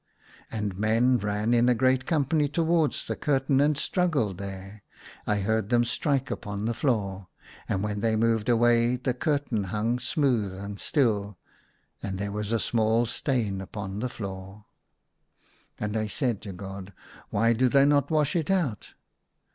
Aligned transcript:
And 0.51 0.79
men 0.79 1.19
ran 1.19 1.53
in 1.53 1.69
a 1.69 1.75
great 1.75 2.07
company 2.07 2.49
towards 2.49 3.05
the 3.05 3.15
curtain, 3.15 3.61
and 3.61 3.75
strugi^led 3.75 4.37
there. 4.39 4.81
I 5.27 5.35
heard 5.41 5.69
them 5.69 5.83
strike 5.85 6.31
upon 6.31 6.65
the 6.65 6.73
floor. 6.73 7.27
And 7.69 7.83
when 7.83 7.99
they 7.99 8.15
moved 8.15 8.49
away 8.49 8.95
the 8.95 9.13
curtain 9.13 9.65
hung 9.65 9.99
146 9.99 10.01
THE 10.01 10.09
SUNLIGHT 10.09 10.31
LA 10.31 10.37
V 10.37 10.57
smooth 10.57 10.65
and 10.65 10.79
still; 11.31 11.37
and 12.01 12.17
there 12.17 12.31
was 12.31 12.51
a 12.51 12.59
small 12.59 13.05
stain 13.05 13.61
upon 13.61 13.99
the 13.99 14.09
floor. 14.09 14.65
I 15.79 16.07
said 16.07 16.41
to 16.41 16.51
God," 16.51 16.93
Why 17.29 17.53
do 17.53 17.69
they 17.69 17.85
not 17.85 18.09
wash 18.09 18.35
it 18.35 18.49
out 18.49 18.95